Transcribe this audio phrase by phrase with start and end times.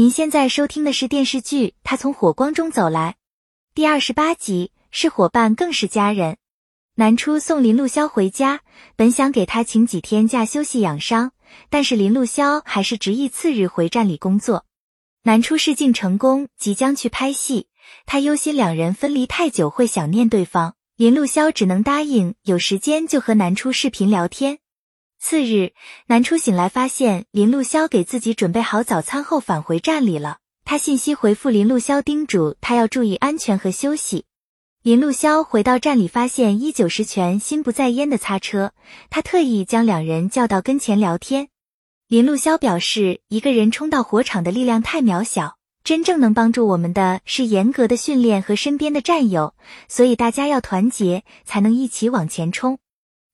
[0.00, 3.16] 您现在收听的是电视剧《他从火光中走来》
[3.74, 6.38] 第二十八集，是伙伴更是家人。
[6.94, 8.62] 南初送林露潇回家，
[8.96, 11.32] 本想给他请几天假休息养伤，
[11.68, 14.64] 但是林露潇还是执意次日回站里工作。
[15.24, 17.68] 南初试镜成功，即将去拍戏，
[18.06, 24.60] 他忧心两人分离太久会想念对方，林露潇只能答应有时间就和南初视频聊天。
[25.22, 25.74] 次日，
[26.06, 30.38] 南初醒来发现林路潇给自己准备好早餐后返回站里了。
[30.64, 34.24] 他信息回复林路潇，叮嘱他要注意安全和休息。
[34.82, 38.72] 林路潇回到站里，发现一九十全心不在焉的擦车，
[39.10, 41.48] 他特意将两人叫到跟前聊天。
[42.08, 49.54] 林路潇表示，一个人冲到火场的力量太渺小，真正能帮助我们的是严格的训练和身边的战友，
[49.86, 52.78] 所以大家要团结，才能一起往前冲。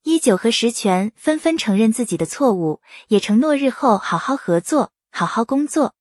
[0.08, 5.96] 一九和石泉纷纷承认自己的错误，也承诺日后好好合作，好好工作。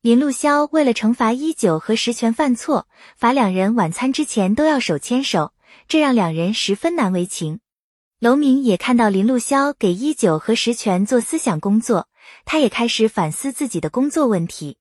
[0.00, 5.52] 林路潇为了惩罚一九和石泉犯错，罚两人晚餐之前都要手牵手，
[5.86, 7.60] 这让两人十分难为情。
[8.18, 12.08] 楼明也看到林路潇给一九和石泉做思想工作，
[12.44, 14.78] 他也开始反思自己的工作问题。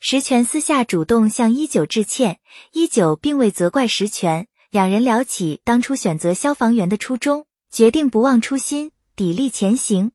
[0.00, 2.38] 石泉私下主动向一九致歉，
[2.72, 7.44] 一九并未责怪石泉，两人聊起当初选择消防员的初衷。
[7.70, 10.12] 决定不忘初心，砥砺前行。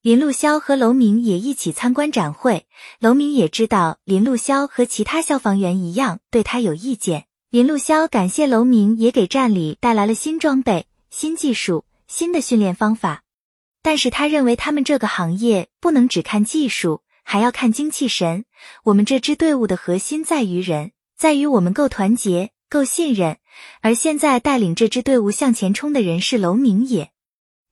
[0.00, 2.66] 林路潇和楼明也一起参观展会。
[3.00, 7.26] 楼明也知道林路潇和其他消防员一样对他有意见。
[7.50, 13.22] 林路潇感谢楼明也给站里带来了新装备、新技术、新的训练方法。
[13.82, 18.44] 但是他认为他们这个行业不能只看技术，还要看精气神。
[18.84, 22.50] 我们这支队伍的核心在于人，在于我们够团结。
[22.68, 23.38] 够信任，
[23.80, 27.10] 而现在带领这支队伍向前冲的人是楼明野。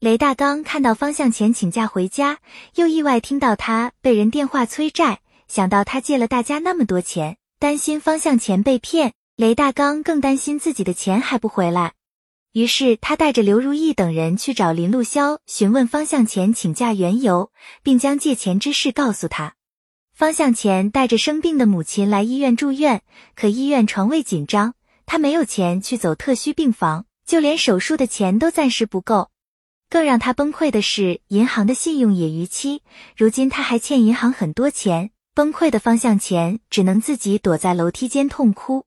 [0.00, 2.38] 雷大刚看到方向前请假回家，
[2.74, 11.92] 又意外听到他被人电话催债，想到他借了大家那么多钱，担心方向前被骗，雷大刚更担心自己的钱还不回来。
[12.52, 17.50] 于是他带着刘如意等人去找林路潇询问方向前请假缘由，
[17.82, 19.54] 并将借钱之事告诉他。
[20.14, 23.02] 方向前带着生病的母亲来医院住院，
[23.34, 24.72] 可医院床位紧张。
[25.06, 29.30] 他没有钱去走特需病房，就连手术的钱都暂时不够。
[29.88, 32.82] 更让他崩溃的是，银行的信用也逾期，
[33.16, 35.12] 如今他还欠银行很多钱。
[35.32, 38.84] 崩溃的方向前只能自己躲在楼梯间痛哭。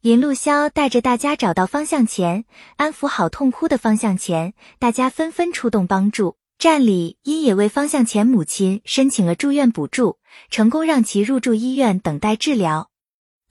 [0.00, 2.44] 林路潇带着大家找到方向前，
[2.76, 6.36] 安抚好痛哭的方向前，大家纷纷出动帮助。
[6.58, 10.18] 站里因也为方向前母亲申请了住院补助，
[10.50, 12.90] 成功让其入住医院等待治疗。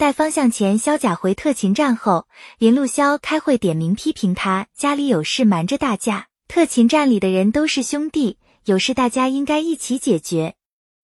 [0.03, 2.28] 在方向前萧甲回特勤站后，
[2.58, 6.28] 林路潇开会点名批评他家里有事瞒着大家。
[6.50, 10.56] 特勤站里的人都是兄弟，有事大家应该一起解决。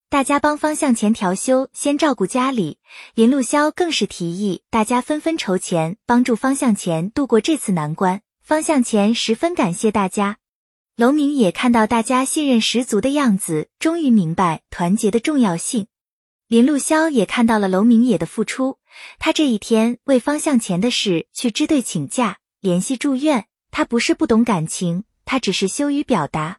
[0.10, 2.80] 大家帮方向前调休，先照顾家里。
[3.16, 8.22] 林路潇更是提议大家纷纷筹钱，帮助方向前度过这次难关。
[8.44, 10.40] 方向前十分感谢大家。
[10.98, 15.88] 楼明也看到大家信任十足的样子，终于明白团结的重要性。
[16.50, 18.80] 林路潇也看到了楼明野的付出，
[19.20, 23.46] 他这一天为方向前的事去支队请假，联系住院。
[23.70, 26.58] 他不是不懂感情，他只是羞于表达。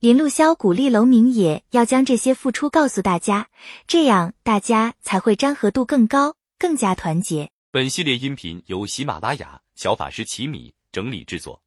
[0.00, 3.48] 林路潇鼓励楼明野要将这些付出告诉大家，
[3.86, 7.50] 这样大家才会粘合度更高，更加团结。
[7.70, 11.62] 本系列音频由喜马拉雅小法师奇米整理制作，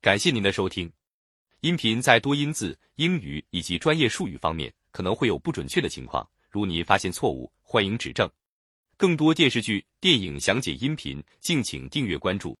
[0.00, 0.90] 感谢您的收听。
[1.60, 6.26] 音频在多音字、英语以及专业术语方面可能会有不准确的情况。
[6.52, 8.30] 如你发现错误，欢迎指正。
[8.98, 12.56] 更多电视剧、电影详解音频，敬请订阅关注。